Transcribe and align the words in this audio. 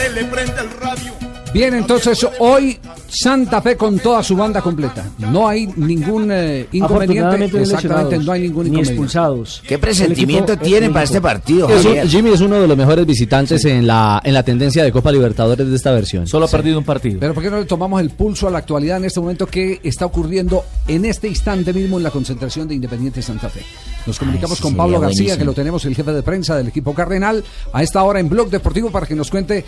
tele, 0.00 0.24
prende 0.24 0.60
el 0.60 0.70
radio. 0.80 1.12
Bien, 1.52 1.74
entonces 1.74 2.26
hoy 2.38 2.80
Santa 3.10 3.60
Fe 3.60 3.76
con 3.76 3.98
toda 3.98 4.22
su 4.22 4.36
banda 4.36 4.62
completa. 4.62 5.10
No 5.18 5.48
hay 5.48 5.66
ningún 5.76 6.30
eh, 6.30 6.68
inconveniente. 6.72 7.60
Exactamente, 7.60 8.18
no 8.18 8.32
hay 8.32 8.42
ningún 8.42 8.64
ni 8.64 8.68
inconveniente. 8.70 8.90
expulsados. 8.92 9.62
¿Qué 9.66 9.78
presentimiento 9.78 10.52
el 10.52 10.90
para 10.90 11.04
este 11.04 11.20
partido? 11.20 11.68
Es 11.68 11.78
un- 11.84 11.90
Javier? 11.90 12.08
Jimmy 12.08 12.30
es 12.30 12.40
uno 12.40 12.60
de 12.60 12.68
los 12.68 12.76
mejores 12.76 13.04
visitantes 13.06 13.64
en 13.64 13.86
la 13.86 14.20
en 14.24 14.32
la 14.34 14.42
tendencia 14.42 14.84
de 14.84 14.92
Copa 14.92 15.10
Libertadores 15.10 15.68
de 15.68 15.76
esta 15.76 15.90
versión. 15.92 16.26
Solo 16.26 16.46
ha 16.46 16.48
perdido 16.48 16.78
un 16.78 16.84
partido. 16.84 17.18
Pero 17.20 17.34
¿por 17.34 17.42
qué 17.42 17.50
no 17.50 17.58
le 17.58 17.64
tomamos 17.64 18.00
el 18.00 18.10
pulso 18.10 18.46
a 18.46 18.50
la 18.50 18.58
actualidad 18.58 18.98
en 18.98 19.06
este 19.06 19.20
momento 19.20 19.46
que 19.46 19.80
está 19.82 20.06
ocurriendo 20.06 20.64
en 20.86 21.04
este 21.04 21.28
instante 21.28 21.72
mismo 21.72 21.96
en 21.98 22.04
la 22.04 22.10
concentración 22.10 22.68
de 22.68 22.74
Independiente 22.76 23.22
Santa 23.22 23.48
Fe? 23.48 23.62
Nos 24.06 24.18
comunicamos 24.18 24.56
sí, 24.58 24.62
con 24.62 24.76
Pablo 24.76 25.00
García, 25.00 25.18
buenísimo. 25.24 25.38
que 25.38 25.44
lo 25.44 25.52
tenemos, 25.52 25.84
el 25.84 25.94
jefe 25.94 26.12
de 26.12 26.22
prensa 26.22 26.56
del 26.56 26.68
equipo 26.68 26.94
Cardenal, 26.94 27.44
a 27.72 27.82
esta 27.82 28.02
hora 28.02 28.20
en 28.20 28.28
Blog 28.28 28.50
Deportivo 28.50 28.90
para 28.90 29.06
que 29.06 29.14
nos 29.14 29.30
cuente 29.30 29.64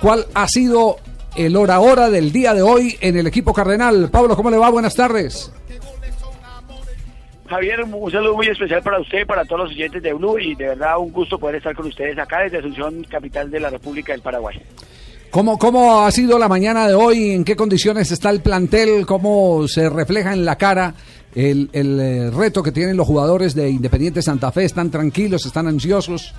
cuál 0.00 0.26
ha 0.34 0.46
sido 0.48 0.96
el 1.36 1.56
hora 1.56 1.80
hora 1.80 2.10
del 2.10 2.32
día 2.32 2.54
de 2.54 2.62
hoy 2.62 2.96
en 3.00 3.16
el 3.16 3.26
equipo 3.26 3.52
Cardenal. 3.52 4.10
Pablo, 4.10 4.36
¿cómo 4.36 4.50
le 4.50 4.58
va? 4.58 4.70
Buenas 4.70 4.94
tardes. 4.94 5.52
Javier, 7.52 7.82
un 7.84 8.10
saludo 8.10 8.34
muy 8.34 8.46
especial 8.46 8.82
para 8.82 8.98
usted, 8.98 9.26
para 9.26 9.44
todos 9.44 9.64
los 9.64 9.70
oyentes 9.72 10.02
de 10.02 10.14
Blue 10.14 10.38
y 10.38 10.54
de 10.54 10.68
verdad 10.68 10.98
un 10.98 11.12
gusto 11.12 11.38
poder 11.38 11.56
estar 11.56 11.74
con 11.74 11.86
ustedes 11.86 12.18
acá 12.18 12.40
desde 12.40 12.58
Asunción, 12.58 13.04
capital 13.04 13.50
de 13.50 13.60
la 13.60 13.68
República 13.68 14.12
del 14.12 14.22
Paraguay. 14.22 14.58
¿Cómo, 15.30 15.58
¿Cómo 15.58 16.02
ha 16.02 16.10
sido 16.10 16.38
la 16.38 16.48
mañana 16.48 16.86
de 16.86 16.94
hoy? 16.94 17.30
¿En 17.30 17.44
qué 17.44 17.56
condiciones 17.56 18.10
está 18.10 18.30
el 18.30 18.40
plantel? 18.40 19.06
¿Cómo 19.06 19.66
se 19.68 19.88
refleja 19.90 20.32
en 20.32 20.44
la 20.44 20.56
cara 20.56 20.94
el, 21.34 21.68
el, 21.72 22.00
eh, 22.00 22.30
reto 22.30 22.62
que 22.62 22.72
tienen 22.72 22.96
los 22.96 23.06
jugadores 23.06 23.54
de 23.54 23.68
Independiente 23.68 24.22
Santa 24.22 24.52
Fe? 24.52 24.64
¿Están 24.64 24.90
tranquilos? 24.90 25.44
¿Están 25.46 25.68
ansiosos? 25.68 26.34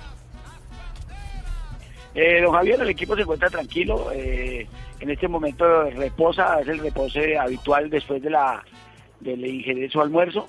Eh, 2.14 2.40
don 2.40 2.52
Javier, 2.52 2.80
el 2.80 2.90
equipo 2.90 3.16
se 3.16 3.22
encuentra 3.22 3.50
tranquilo, 3.50 4.10
eh, 4.12 4.66
en 5.00 5.10
este 5.10 5.26
momento 5.26 5.90
reposa, 5.90 6.60
es 6.60 6.68
el 6.68 6.78
reposo 6.78 7.20
habitual 7.40 7.90
después 7.90 8.22
de 8.22 8.30
la 8.30 8.64
del 9.20 9.44
ingerir 9.44 9.90
su 9.90 10.00
almuerzo 10.00 10.48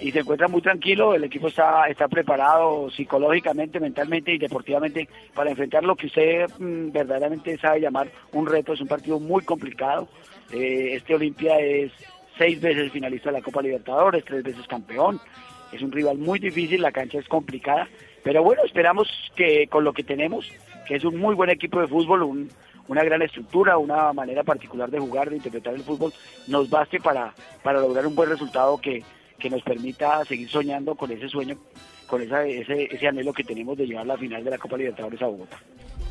y 0.00 0.10
se 0.10 0.20
encuentra 0.20 0.48
muy 0.48 0.62
tranquilo, 0.62 1.14
el 1.14 1.24
equipo 1.24 1.48
está, 1.48 1.86
está 1.88 2.08
preparado 2.08 2.90
psicológicamente, 2.90 3.78
mentalmente 3.78 4.32
y 4.32 4.38
deportivamente 4.38 5.08
para 5.34 5.50
enfrentar 5.50 5.84
lo 5.84 5.94
que 5.94 6.06
usted 6.06 6.48
mm, 6.58 6.90
verdaderamente 6.90 7.56
sabe 7.58 7.80
llamar 7.80 8.08
un 8.32 8.46
reto, 8.46 8.72
es 8.72 8.80
un 8.80 8.88
partido 8.88 9.20
muy 9.20 9.44
complicado, 9.44 10.08
Eh, 10.52 10.96
este 10.96 11.14
Olimpia 11.14 11.58
es 11.58 11.90
seis 12.36 12.60
veces 12.60 12.92
finalista 12.92 13.30
de 13.30 13.38
la 13.38 13.44
Copa 13.44 13.62
Libertadores, 13.62 14.24
tres 14.24 14.42
veces 14.42 14.66
campeón, 14.66 15.20
es 15.72 15.80
un 15.82 15.90
rival 15.90 16.18
muy 16.18 16.38
difícil, 16.38 16.82
la 16.82 16.92
cancha 16.92 17.18
es 17.18 17.28
complicada, 17.28 17.88
pero 18.22 18.42
bueno, 18.42 18.62
esperamos 18.64 19.08
que 19.34 19.66
con 19.68 19.84
lo 19.84 19.92
que 19.92 20.04
tenemos, 20.04 20.52
que 20.86 20.96
es 20.96 21.04
un 21.04 21.16
muy 21.18 21.34
buen 21.34 21.50
equipo 21.50 21.80
de 21.80 21.88
fútbol, 21.88 22.22
un- 22.22 22.48
una 22.88 23.02
gran 23.02 23.22
estructura, 23.22 23.78
una 23.78 24.12
manera 24.12 24.42
particular 24.42 24.90
de 24.90 24.98
jugar, 24.98 25.30
de 25.30 25.36
interpretar 25.36 25.74
el 25.74 25.82
fútbol, 25.82 26.12
nos 26.48 26.68
baste 26.68 27.00
para, 27.00 27.32
para 27.62 27.80
lograr 27.80 28.06
un 28.06 28.14
buen 28.14 28.28
resultado 28.28 28.76
que, 28.78 29.02
que 29.38 29.48
nos 29.48 29.62
permita 29.62 30.22
seguir 30.26 30.48
soñando 30.50 30.94
con 30.94 31.10
ese 31.10 31.26
sueño, 31.28 31.56
con 32.06 32.20
esa, 32.20 32.44
ese, 32.46 32.84
ese 32.94 33.08
anhelo 33.08 33.32
que 33.32 33.42
tenemos 33.42 33.78
de 33.78 33.86
llevar 33.86 34.06
la 34.06 34.18
final 34.18 34.44
de 34.44 34.50
la 34.50 34.58
Copa 34.58 34.76
Libertadores 34.76 35.22
a 35.22 35.26
Bogotá. 35.26 35.58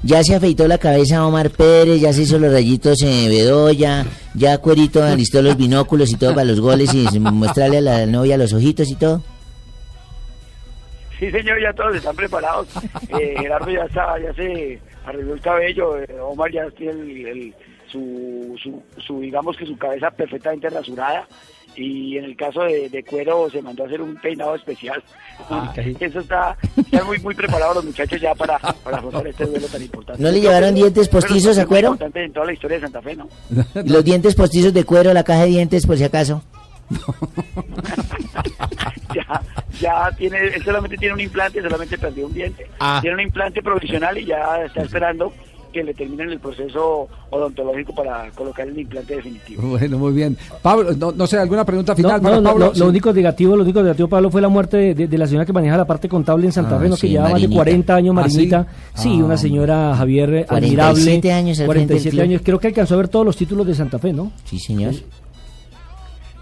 Ya 0.01 0.21
se 0.23 0.35
afeitó 0.35 0.67
la 0.67 0.77
cabeza 0.79 1.25
Omar 1.25 1.49
Pérez, 1.51 2.01
ya 2.01 2.11
se 2.11 2.23
hizo 2.23 2.37
los 2.39 2.51
rayitos 2.51 3.01
en 3.03 3.29
Bedoya, 3.29 4.05
ya 4.33 4.57
Cuerito 4.57 5.01
alistó 5.03 5.41
los 5.43 5.55
binóculos 5.55 6.11
y 6.11 6.15
todo 6.17 6.31
para 6.31 6.43
los 6.45 6.59
goles 6.59 6.93
y 6.93 7.19
mostrarle 7.19 7.77
a 7.77 7.81
la 7.81 8.05
novia 8.07 8.35
los 8.37 8.51
ojitos 8.51 8.89
y 8.89 8.95
todo. 8.95 9.21
Sí, 11.19 11.31
señor, 11.31 11.61
ya 11.61 11.73
todos 11.73 11.95
están 11.95 12.15
preparados. 12.15 12.67
Eh, 13.19 13.35
Gerardo 13.37 13.69
ya 13.69 13.83
está, 13.85 14.17
ya 14.19 14.33
se 14.33 14.79
arregló 15.05 15.33
el 15.35 15.41
cabello. 15.41 15.99
eh, 15.99 16.07
Omar 16.21 16.51
ya 16.51 16.67
tiene 16.71 17.01
el- 17.01 17.27
el- 17.27 17.55
su, 17.91 18.55
su, 18.61 18.81
su, 18.97 19.19
digamos 19.19 19.55
que 19.55 19.67
su 19.67 19.77
cabeza 19.77 20.09
perfectamente 20.09 20.67
rasurada. 20.69 21.27
Y 21.75 22.17
en 22.17 22.25
el 22.25 22.35
caso 22.35 22.61
de, 22.61 22.89
de 22.89 23.03
Cuero 23.03 23.49
se 23.51 23.61
mandó 23.61 23.83
a 23.83 23.87
hacer 23.87 24.01
un 24.01 24.15
peinado 24.19 24.55
especial. 24.55 25.03
Eso 25.99 26.19
está, 26.19 26.55
están 26.77 27.05
muy, 27.05 27.19
muy 27.19 27.33
preparados 27.35 27.75
los 27.77 27.85
muchachos 27.85 28.19
ya 28.21 28.33
para, 28.35 28.57
para 28.59 28.97
afrontar 28.97 29.27
este 29.27 29.45
duelo 29.45 29.67
tan 29.67 29.81
importante. 29.81 30.21
¿No 30.23 30.31
le 30.31 30.41
llevaron 30.41 30.73
dientes 30.75 31.07
postizos 31.09 31.57
a 31.59 31.65
Cuero? 31.67 31.89
importante 31.89 32.23
en 32.25 32.33
toda 32.33 32.45
la 32.47 32.53
historia 32.53 32.77
de 32.77 32.81
Santa 32.83 33.01
Fe, 33.01 33.15
¿no? 33.15 33.27
Los 33.85 34.03
dientes 34.03 34.33
postizos 34.35 34.73
de 34.73 34.83
cuero, 34.85 35.13
la 35.13 35.23
caja 35.23 35.41
de 35.41 35.47
dientes 35.49 35.85
por 35.85 35.97
si 35.97 36.03
acaso. 36.03 36.43
ya, 39.13 39.41
ya 39.79 40.11
tiene, 40.17 40.37
él 40.55 40.63
solamente 40.63 40.97
tiene 40.97 41.13
un 41.15 41.21
implante, 41.21 41.61
solamente 41.61 41.97
perdió 41.97 42.27
un 42.27 42.33
diente. 42.33 42.67
Ah. 42.79 42.99
Tiene 43.01 43.15
un 43.15 43.21
implante 43.21 43.61
provisional 43.61 44.17
y 44.17 44.25
ya 44.25 44.63
está 44.65 44.81
esperando 44.83 45.31
que 45.71 45.83
le 45.83 45.95
terminen 45.95 46.29
el 46.29 46.39
proceso 46.39 47.07
odontológico 47.31 47.95
para 47.95 48.29
colocar 48.35 48.67
el 48.67 48.77
implante 48.77 49.15
definitivo. 49.15 49.63
Bueno, 49.69 49.97
muy 49.97 50.13
bien. 50.13 50.37
Pablo, 50.61 50.91
no, 50.95 51.11
no 51.11 51.25
sé, 51.25 51.39
¿alguna 51.39 51.65
pregunta 51.65 51.95
final 51.95 52.17
no, 52.21 52.29
para 52.29 52.35
no, 52.41 52.43
Pablo? 52.51 52.65
lo, 52.67 52.73
Sí. 52.75 52.79
lo 52.81 52.87
único 52.89 53.11
negativo, 53.11 53.55
lo 53.55 53.63
único 53.63 53.81
negativo, 53.81 54.07
Pablo, 54.07 54.29
fue 54.29 54.39
la 54.39 54.49
muerte 54.49 54.77
de, 54.77 54.93
de- 54.93 55.07
de 55.07 55.17
la 55.17 55.25
señora 55.25 55.47
que 55.47 55.51
maneja 55.53 55.75
la 55.75 55.85
parte 55.85 56.07
contable 56.07 56.45
en 56.45 56.51
Santa 56.51 56.75
Ah, 56.75 56.79
Fe, 56.79 56.89
¿no? 56.89 56.95
que 56.95 57.01
sí, 57.01 57.07
llevaba 57.09 57.31
más 57.31 57.41
de 57.41 57.47
Marinita. 57.47 57.63
40 57.63 57.95
años, 57.95 58.11
¿Ah, 58.15 58.21
Marinita. 58.21 58.67
sí? 58.93 59.01
sí, 59.01 59.17
Ah, 59.19 59.25
una 59.25 59.37
señora 59.37 59.95
Javier 59.95 60.33
eh, 60.35 60.45
47 60.47 61.31
admirable. 61.31 61.31
años 61.33 61.59
al 61.59 61.65
frente 61.65 61.79
del 61.79 61.87
47 61.87 62.09
club. 62.11 62.21
años. 62.23 62.41
Creo 62.45 62.59
que 62.59 62.67
alcanzó 62.67 62.93
a 62.93 62.97
ver 62.97 63.07
todos 63.07 63.25
los 63.25 63.35
títulos 63.35 63.65
de 63.65 63.73
Santa 63.73 63.97
Fe, 63.97 64.13
¿no? 64.13 64.31
Sí, 64.45 64.59
señor. 64.59 64.93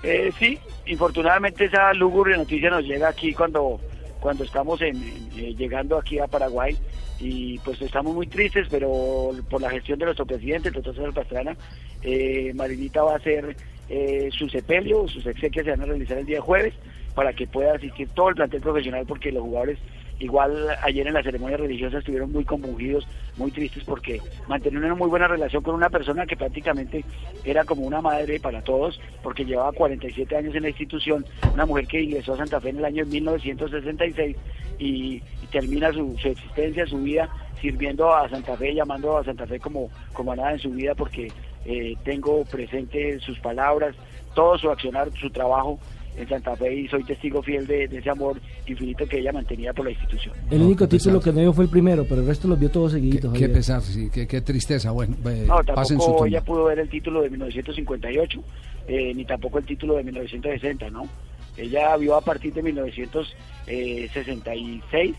Eh, 0.03 0.31
sí, 0.39 0.57
infortunadamente 0.87 1.65
esa 1.65 1.93
lúgubre 1.93 2.35
noticia 2.35 2.69
nos 2.69 2.83
llega 2.83 3.09
aquí 3.09 3.33
cuando, 3.33 3.79
cuando 4.19 4.43
estamos 4.43 4.81
en, 4.81 4.97
eh, 5.37 5.53
llegando 5.55 5.97
aquí 5.97 6.17
a 6.19 6.27
Paraguay 6.27 6.75
y 7.19 7.59
pues 7.59 7.79
estamos 7.81 8.15
muy 8.15 8.25
tristes, 8.25 8.67
pero 8.69 9.31
por 9.49 9.61
la 9.61 9.69
gestión 9.69 9.99
de 9.99 10.05
nuestro 10.05 10.25
presidente, 10.25 10.69
el 10.69 10.73
doctor 10.73 10.95
César 10.95 11.13
Pastrana, 11.13 11.55
eh, 12.01 12.51
Marinita 12.55 13.03
va 13.03 13.13
a 13.13 13.17
hacer 13.17 13.55
eh, 13.89 14.29
su 14.31 14.49
sepelio, 14.49 15.07
sus 15.07 15.25
exequias 15.27 15.65
se 15.65 15.71
van 15.71 15.81
a 15.81 15.85
realizar 15.85 16.17
el 16.17 16.25
día 16.25 16.41
jueves 16.41 16.73
para 17.13 17.33
que 17.33 17.45
pueda 17.45 17.75
asistir 17.75 18.09
todo 18.09 18.29
el 18.29 18.35
plantel 18.35 18.61
profesional 18.61 19.05
porque 19.05 19.31
los 19.31 19.43
jugadores 19.43 19.77
igual 20.21 20.69
ayer 20.83 21.07
en 21.07 21.13
la 21.13 21.23
ceremonia 21.23 21.57
religiosa 21.57 21.97
estuvieron 21.97 22.31
muy 22.31 22.45
conmovidos, 22.45 23.07
muy 23.37 23.51
tristes 23.51 23.83
porque 23.83 24.21
mantener 24.47 24.83
una 24.83 24.95
muy 24.95 25.09
buena 25.09 25.27
relación 25.27 25.63
con 25.63 25.75
una 25.75 25.89
persona 25.89 26.25
que 26.25 26.37
prácticamente 26.37 27.03
era 27.43 27.65
como 27.65 27.83
una 27.83 28.01
madre 28.01 28.39
para 28.39 28.61
todos 28.61 28.99
porque 29.23 29.45
llevaba 29.45 29.71
47 29.71 30.35
años 30.35 30.55
en 30.55 30.63
la 30.63 30.69
institución, 30.69 31.25
una 31.53 31.65
mujer 31.65 31.87
que 31.87 32.01
ingresó 32.01 32.33
a 32.33 32.37
Santa 32.37 32.61
Fe 32.61 32.69
en 32.69 32.77
el 32.77 32.85
año 32.85 33.05
1966 33.05 34.37
y, 34.77 34.85
y 35.15 35.47
termina 35.51 35.91
su, 35.91 36.15
su 36.19 36.27
existencia, 36.27 36.85
su 36.85 36.99
vida 36.99 37.29
sirviendo 37.59 38.13
a 38.13 38.29
Santa 38.29 38.57
Fe, 38.57 38.73
llamando 38.73 39.17
a 39.17 39.23
Santa 39.23 39.45
Fe 39.45 39.59
como, 39.59 39.89
como 40.13 40.31
a 40.31 40.35
nada 40.35 40.53
en 40.53 40.59
su 40.59 40.71
vida 40.71 40.95
porque 40.95 41.31
eh, 41.65 41.95
tengo 42.03 42.43
presente 42.45 43.19
sus 43.19 43.39
palabras, 43.39 43.95
todo 44.33 44.57
su 44.57 44.69
accionar, 44.69 45.11
su 45.19 45.29
trabajo 45.29 45.79
en 46.17 46.27
Santa 46.27 46.55
Fe 46.55 46.73
y 46.73 46.87
soy 46.87 47.03
testigo 47.03 47.41
fiel 47.41 47.65
de, 47.67 47.87
de 47.87 47.97
ese 47.99 48.09
amor 48.09 48.39
infinito 48.67 49.07
que 49.07 49.19
ella 49.19 49.31
mantenía 49.31 49.73
por 49.73 49.85
la 49.85 49.91
institución. 49.91 50.33
El 50.49 50.59
No, 50.59 50.65
único 50.65 50.87
qué 50.87 50.97
título 50.97 51.19
pesar. 51.19 51.33
que 51.33 51.37
no 51.37 51.41
dio 51.41 51.53
fue 51.53 51.63
el 51.65 51.69
primero, 51.69 52.05
pero 52.07 52.21
el 52.21 52.27
resto 52.27 52.47
los 52.47 52.59
vio 52.59 52.69
todos 52.69 52.91
Qué, 52.93 52.99
seguiditos. 52.99 53.31
qué 53.33 53.39
Javier. 53.39 53.53
pesar, 53.53 53.81
sí, 53.81 54.09
qué, 54.13 54.27
qué 54.27 54.41
tristeza. 54.41 54.91
Bueno, 54.91 55.15
eh, 55.25 55.45
No, 55.47 55.57
su 55.59 55.63
tampoco 55.63 56.05
tumba. 56.13 56.27
ella 56.27 56.41
pudo 56.41 56.65
ver 56.65 56.79
el 56.79 56.89
título 56.89 57.21
de 57.21 57.29
1958, 57.29 58.43
eh, 58.87 59.13
ni 59.15 59.23
tampoco 59.25 59.59
el 59.59 59.65
título 59.65 59.95
de 59.95 60.03
1960, 60.03 60.89
¿no? 60.89 61.07
Ella 61.57 61.95
vio 61.97 62.15
a 62.15 62.21
partir 62.21 62.53
de 62.53 62.63
1966 62.63 65.15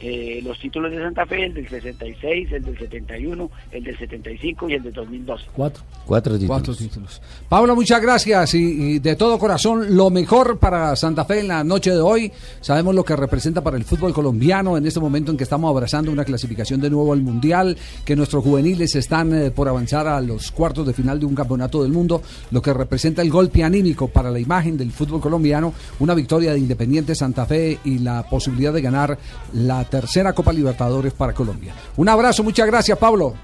eh, 0.00 0.40
los 0.42 0.58
títulos 0.58 0.90
de 0.90 0.98
Santa 0.98 1.26
Fe, 1.26 1.46
el 1.46 1.54
del 1.54 1.68
66, 1.68 2.52
el 2.52 2.64
del 2.64 2.78
71, 2.78 3.50
el 3.72 3.84
del 3.84 3.98
75 3.98 4.68
y 4.68 4.74
el 4.74 4.82
del 4.82 4.92
2012. 4.92 5.44
Cuatro. 5.54 5.82
Cuatro 6.06 6.34
títulos. 6.34 6.56
Cuatro 6.56 6.74
títulos. 6.74 7.22
Pablo, 7.48 7.74
muchas 7.74 8.00
gracias 8.00 8.54
y, 8.54 8.94
y 8.94 8.98
de 8.98 9.16
todo 9.16 9.38
corazón 9.38 9.96
lo 9.96 10.10
mejor 10.10 10.58
para 10.58 10.94
Santa 10.96 11.24
Fe 11.24 11.40
en 11.40 11.48
la 11.48 11.64
noche 11.64 11.90
de 11.90 12.00
hoy. 12.00 12.32
Sabemos 12.60 12.94
lo 12.94 13.04
que 13.04 13.16
representa 13.16 13.62
para 13.62 13.76
el 13.76 13.84
fútbol 13.84 14.12
colombiano 14.12 14.76
en 14.76 14.86
este 14.86 15.00
momento 15.00 15.30
en 15.30 15.36
que 15.36 15.44
estamos 15.44 15.70
abrazando 15.70 16.12
una 16.12 16.24
clasificación 16.24 16.80
de 16.80 16.90
nuevo 16.90 17.12
al 17.12 17.22
Mundial, 17.22 17.76
que 18.04 18.16
nuestros 18.16 18.44
juveniles 18.44 18.94
están 18.94 19.34
eh, 19.34 19.50
por 19.50 19.68
avanzar 19.68 20.06
a 20.06 20.20
los 20.20 20.50
cuartos 20.50 20.86
de 20.86 20.92
final 20.92 21.18
de 21.18 21.26
un 21.26 21.34
campeonato 21.34 21.82
del 21.82 21.92
mundo, 21.92 22.22
lo 22.50 22.62
que 22.62 22.72
representa 22.72 23.22
el 23.22 23.30
golpe 23.30 23.64
anímico 23.64 24.08
para 24.08 24.30
la 24.30 24.38
imagen 24.38 24.76
del 24.76 24.92
fútbol 24.92 25.20
colombiano, 25.20 25.74
una 25.98 26.14
victoria 26.14 26.52
de 26.52 26.58
Independiente 26.58 27.14
Santa 27.14 27.46
Fe 27.46 27.78
y 27.84 27.98
la 27.98 28.28
posibilidad 28.28 28.72
de 28.72 28.82
ganar 28.82 29.18
la 29.52 29.84
tercera 29.88 30.32
Copa 30.32 30.52
Libertadores 30.52 31.12
para 31.12 31.32
Colombia. 31.32 31.74
Un 31.96 32.08
abrazo, 32.08 32.42
muchas 32.42 32.66
gracias 32.66 32.96
Pablo. 32.98 33.34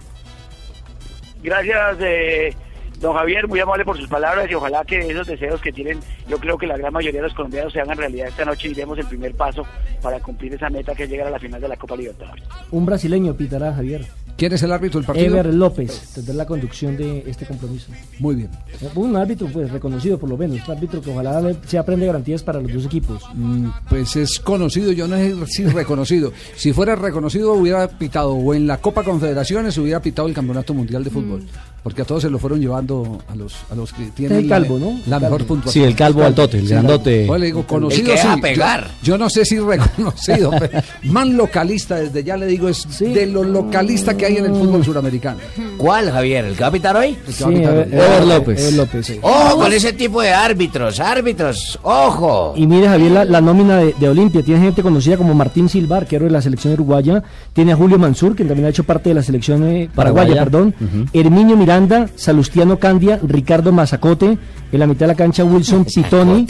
Gracias, 1.43 1.97
eh, 2.01 2.55
don 3.01 3.15
Javier, 3.15 3.47
muy 3.47 3.61
amable 3.61 3.85
por 3.85 3.99
sus 3.99 4.09
palabras 4.09 4.51
y 4.51 4.55
ojalá 4.55 4.85
que 4.85 4.99
esos 4.99 5.27
deseos 5.27 5.61
que 5.61 5.73
tienen 5.73 6.01
yo 6.29 6.39
creo 6.39 6.57
que 6.57 6.67
la 6.67 6.77
gran 6.77 6.93
mayoría 6.93 7.21
de 7.21 7.29
los 7.29 7.37
colombianos 7.37 7.73
se 7.73 7.81
hagan 7.81 7.99
realidad 7.99 8.29
esta 8.29 8.45
noche 8.45 8.69
y 8.69 8.75
demos 8.75 8.99
el 8.99 9.07
primer 9.07 9.35
paso 9.35 9.67
para 10.01 10.21
cumplir 10.21 10.55
esa 10.55 10.71
meta 10.71 10.95
que 10.95 11.05
es 11.05 11.11
llegar 11.11 11.27
a 11.27 11.31
la 11.31 11.39
final 11.39 11.61
de 11.61 11.69
la 11.69 11.77
Copa 11.77 11.97
Libertadores. 11.97 12.45
Un 12.71 12.87
brasileño 12.87 13.35
pitará, 13.35 13.75
Javier. 13.75 14.07
¿Quién 14.37 14.53
es 14.53 14.63
el 14.63 14.73
árbitro 14.73 14.99
del 15.01 15.07
partido? 15.07 15.27
Ever 15.27 15.55
López 15.55 16.13
tendrá 16.15 16.35
la 16.35 16.47
conducción 16.47 16.97
de 16.97 17.23
este 17.27 17.47
compromiso. 17.47 17.93
Muy 18.19 18.35
bien. 18.35 18.51
Un 18.95 19.17
árbitro 19.17 19.49
pues 19.53 19.71
reconocido 19.71 20.19
por 20.19 20.29
lo 20.29 20.37
menos, 20.37 20.67
un 20.67 20.75
árbitro 20.75 21.01
que 21.01 21.11
ojalá 21.11 21.55
se 21.67 21.79
aprende 21.79 22.07
garantías 22.07 22.43
para 22.43 22.61
los 22.61 22.73
dos 22.73 22.87
equipos. 22.87 23.23
Mm, 23.35 23.69
Pues 23.89 24.17
es 24.17 24.41
conocido, 24.41 24.91
yo 24.93 25.07
no 25.07 25.17
sé 25.17 25.47
si 25.47 25.65
reconocido. 25.67 26.33
Si 26.57 26.73
fuera 26.73 26.97
reconocido 26.97 27.53
hubiera 27.53 27.87
pitado 27.87 28.33
o 28.35 28.55
en 28.55 28.67
la 28.67 28.79
Copa 28.79 29.05
Confederaciones 29.05 29.79
hubiera 29.79 30.01
pitado 30.01 30.27
el 30.27 30.35
Campeonato 30.35 30.75
Mundial 30.75 31.05
de 31.05 31.11
Fútbol. 31.11 31.43
Porque 31.85 32.01
a 32.03 32.05
todos 32.07 32.23
se 32.23 32.31
lo 32.31 32.39
fueron 32.39 32.61
llevando 32.61 33.19
a 33.31 33.37
los, 33.37 33.55
a 33.71 33.75
los 33.75 33.93
que 33.93 34.05
tienen 34.07 34.39
el 34.39 34.49
la, 34.49 34.57
calvo, 34.57 34.79
¿no? 34.79 34.99
la 35.07 35.21
mejor 35.21 35.37
calvo. 35.41 35.49
puntuación. 35.49 35.85
Sí, 35.85 35.87
el 35.87 35.95
calvo 35.95 36.25
altote, 36.25 36.59
el 36.59 36.67
grandote. 36.67 37.25
Pues 37.27 37.39
le 37.41 37.47
digo, 37.47 37.67
conocido 37.67 38.07
El 38.11 38.17
que 38.17 38.23
sí. 38.23 38.27
a 38.27 38.35
Yo- 38.37 38.41
pegar. 38.41 38.91
Yo, 39.03 39.19
no 39.19 39.29
sé 39.29 39.45
si 39.45 39.59
reconocido. 39.61 40.51
pero 40.59 40.81
man 41.05 41.37
localista, 41.37 41.97
desde 41.97 42.25
ya 42.25 42.39
le 42.39 42.47
digo, 42.47 42.69
es 42.71 42.87
Sí. 42.89 43.05
de 43.13 43.27
lo 43.27 43.45
localista 43.45 44.17
que 44.17 44.25
hay 44.25 44.39
en 44.39 44.47
el 44.47 44.53
fútbol 44.53 44.83
suramericano. 44.83 45.39
¿Cuál, 45.77 46.11
Javier? 46.11 46.47
¿El 46.47 46.55
que 46.57 46.63
va 46.63 46.69
a 46.69 46.73
pitar 46.73 46.97
hoy? 46.97 47.19
El 47.29 47.35
que 47.35 47.45
va 47.45 47.51
a 47.51 47.53
pitar 47.55 47.75
Ever, 47.75 47.87
hoy. 47.87 47.93
Ever 48.01 48.25
López. 48.29 48.61
Ever 48.63 48.73
López, 48.73 49.07
sí. 49.07 49.19
¡Ojo 49.21 49.57
con 49.59 49.73
ese 49.75 49.93
tipo 49.93 50.23
de 50.23 50.31
árbitros! 50.33 51.01
¡Árbitros! 51.01 51.79
¡Ojo! 51.83 52.55
Y 52.57 52.67
mire 52.67 52.89
Javier 52.89 53.11
la, 53.13 53.25
la 53.27 53.41
nómina 53.43 53.77
de, 53.77 53.93
de 54.01 54.09
Olimpia, 54.09 54.43
tiene 54.43 54.61
gente 54.63 54.83
conocida 54.83 55.19
como 55.19 55.35
Martín 55.35 55.69
Silva, 55.69 55.99
arquero 55.99 56.25
de 56.25 56.31
la 56.31 56.41
selección 56.41 56.73
uruguaya, 56.73 57.23
tiene 57.53 57.73
a 57.73 57.77
Julio 57.77 57.99
Mansur, 57.99 58.35
quien 58.35 58.49
también 58.49 58.65
ha 58.67 58.71
hecho 58.71 58.85
parte 58.85 59.11
de 59.11 59.15
la 59.17 59.23
selección 59.23 59.63
eh, 59.65 59.91
paraguaya, 59.95 60.35
Paraguaya. 60.35 60.45
perdón, 60.45 60.75
Ujú. 60.81 61.05
Herminio 61.13 61.57
Miranda, 61.59 61.74
Salustiano 62.17 62.79
Candia, 62.79 63.19
Ricardo 63.23 63.73
Mazacote, 63.73 64.39
en 64.73 64.81
la 64.81 64.87
mitad 64.87 65.01
de 65.01 65.07
la 65.09 65.15
cancha 65.15 65.45
Wilson 65.45 65.85
Pitoni, 65.95 66.47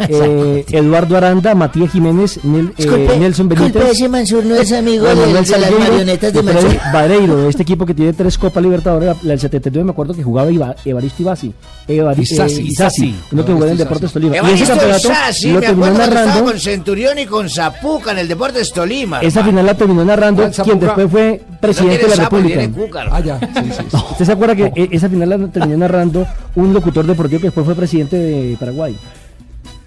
eh, 0.00 0.64
Eduardo 0.70 1.16
Aranda, 1.16 1.54
Matías 1.54 1.90
Jiménez, 1.92 2.40
Nel- 2.44 2.70
eh, 2.70 2.74
Disculpe, 2.76 3.18
Nelson 3.18 3.48
Benítez. 3.48 3.82
ese 3.92 4.08
Mansur 4.08 4.44
no 4.44 4.54
es 4.56 4.72
amigo 4.72 5.06
de, 5.06 5.14
Manuel 5.14 5.44
de 5.44 5.58
las 5.58 5.70
marionetas 5.72 6.32
de 6.32 6.42
Mansur. 6.42 6.76
Vareiro, 6.92 7.48
este 7.48 7.62
equipo 7.68 7.84
que 7.86 7.94
tiene 7.94 8.12
tres 8.12 8.36
Copas 8.38 8.62
Libertadores, 8.62 9.08
la, 9.22 9.28
del 9.28 9.40
79 9.40 9.84
me 9.84 9.90
acuerdo 9.92 10.14
que 10.14 10.22
jugaba 10.22 10.50
Iba- 10.50 10.74
Evaristo 10.84 11.22
Ibasi, 11.22 11.52
Evari- 11.88 12.18
Isasi, 12.22 12.60
eh, 12.60 12.64
Isasi. 12.64 13.14
uno 13.32 13.44
que 13.44 13.52
jugaba 13.52 13.72
en. 13.72 13.78
Deportes 13.78 14.12
Tolima. 14.12 14.34
Y 14.34 14.38
ese 14.38 14.46
Evaristo 14.46 14.68
campeonato 14.72 15.08
Isasi, 15.10 15.48
lo 15.52 15.60
me 15.60 15.66
terminó 15.66 15.90
narrando 15.92 16.44
con 16.44 16.58
Centurión 16.60 17.18
y 17.18 17.26
con 17.26 17.48
Zapuca 17.50 18.10
en 18.12 18.18
el 18.18 18.28
Deportes 18.28 18.72
Tolima. 18.72 19.20
Esa 19.20 19.40
hermano. 19.40 19.46
final 19.50 19.66
la 19.66 19.74
terminó 19.74 20.04
narrando 20.04 20.50
quien 20.64 20.80
después 20.80 21.10
fue 21.10 21.42
presidente 21.60 22.06
de 22.08 22.16
la 22.16 22.24
República. 22.28 22.68
Ah, 23.10 23.20
ya. 23.20 23.38
Sí, 23.40 23.46
sí, 23.54 23.82
sí. 23.90 23.96
¿Usted 24.10 24.24
se 24.24 24.32
acuerda 24.32 24.54
que 24.56 24.67
eh, 24.74 24.88
esa 24.92 25.08
final 25.08 25.28
la 25.28 25.48
terminó 25.48 25.78
narrando 25.78 26.26
un 26.54 26.72
locutor 26.72 27.06
deportivo 27.06 27.40
que 27.40 27.46
después 27.48 27.66
fue 27.66 27.74
presidente 27.74 28.16
de 28.16 28.56
Paraguay? 28.58 28.96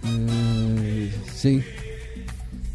Eh, 0.06 1.12
sí. 1.34 1.64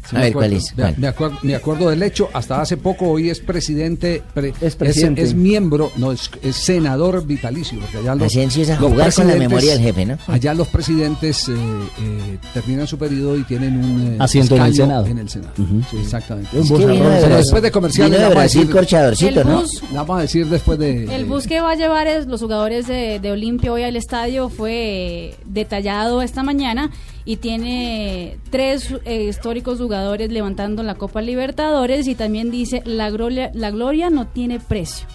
Sí, 0.09 0.15
A 0.15 0.19
me 0.19 0.25
ver, 0.25 0.29
acuerdo. 0.31 0.49
¿cuál 0.49 0.53
es? 0.53 0.71
Me, 0.75 0.83
¿Cuál? 0.83 0.95
me 0.97 1.07
acuerdo, 1.07 1.37
me 1.43 1.55
acuerdo 1.55 1.89
del 1.89 2.03
hecho, 2.03 2.29
hasta 2.33 2.61
hace 2.61 2.77
poco 2.77 3.09
hoy 3.09 3.29
es 3.29 3.39
presidente, 3.39 4.23
pre- 4.33 4.53
Es 4.61 4.75
presidente. 4.75 5.21
es, 5.21 5.33
miembro, 5.33 5.91
no, 5.97 6.11
es, 6.11 6.29
es 6.41 6.55
senador 6.55 7.25
vitalicio. 7.25 7.79
Porque 7.79 7.97
allá 7.97 8.15
los, 8.15 8.33
es 8.35 8.69
a 8.69 8.77
jugar 8.77 8.89
con 9.13 9.27
la 9.27 9.33
presidentes- 9.33 9.39
memoria 9.39 9.71
del 9.73 9.81
jefe, 9.81 10.05
¿no? 10.05 10.17
Allá 10.27 10.53
los 10.53 10.67
presidentes 10.69 11.49
eh, 11.49 11.53
eh, 11.53 12.37
terminan 12.53 12.87
su 12.87 12.97
periodo 12.97 13.37
y 13.37 13.43
tienen 13.43 13.77
un 13.77 14.13
eh, 14.13 14.17
Asiento 14.19 14.55
en 14.55 14.61
el 14.63 14.73
Senado. 14.75 15.05
En 15.05 15.17
el 15.19 15.29
Senado. 15.29 15.53
Sí, 15.91 15.97
exactamente. 16.01 16.57
Es 16.57 16.67
que 16.67 16.73
bozarrón, 16.73 16.91
vino 16.97 17.09
de 17.09 17.21
Pero 17.21 17.35
después 17.37 17.61
de 17.63 17.71
comerciales 17.71 18.11
vino 18.11 18.17
de 18.17 18.23
la 18.23 18.29
vamos 18.29 18.37
a 18.37 18.39
Brasil 18.57 18.69
corchadorcito, 18.69 19.43
¿no? 19.43 19.61
bus, 19.61 19.83
La 19.91 19.99
vamos 20.03 20.17
a 20.19 20.21
decir 20.21 20.45
después 20.47 20.79
de... 20.79 21.03
el 21.13 21.25
bus 21.25 21.47
que 21.47 21.59
va 21.59 21.71
a 21.71 21.75
llevar 21.75 22.07
es 22.07 22.27
los 22.27 22.39
jugadores 22.41 22.87
de, 22.87 23.19
de 23.19 23.31
Olimpia 23.31 23.73
hoy 23.73 23.83
al 23.83 23.95
estadio 23.97 24.47
fue 24.49 25.35
detallado 25.45 26.21
esta 26.21 26.43
mañana 26.43 26.91
y 27.25 27.37
tiene 27.37 28.37
tres 28.51 28.93
eh, 29.03 29.23
históricos 29.23 29.79
jugadores 29.79 29.96
levantando 30.29 30.83
la 30.83 30.95
Copa 30.95 31.21
Libertadores 31.21 32.07
y 32.07 32.15
también 32.15 32.51
dice 32.51 32.81
la 32.85 33.09
gloria, 33.09 33.51
la 33.53 33.71
gloria 33.71 34.09
no 34.09 34.27
tiene 34.27 34.59
precio. 34.59 35.07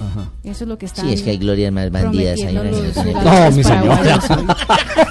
Ajá. 0.00 0.28
Eso 0.42 0.64
es 0.64 0.68
lo 0.68 0.76
que 0.76 0.86
están 0.86 1.06
Sí, 1.06 1.14
es 1.14 1.22
que 1.22 1.30
hay 1.30 1.38
glorias 1.38 1.72
más 1.72 1.90
bandidas 1.90 2.40
ahí. 2.40 2.54
prometiendo 2.54 3.22
¿no? 3.22 3.50
mi 3.52 3.62
señora. 3.64 4.20